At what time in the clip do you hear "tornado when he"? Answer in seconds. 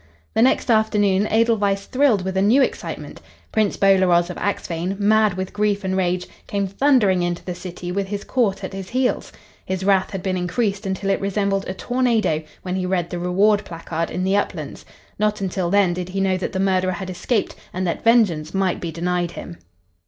11.75-12.87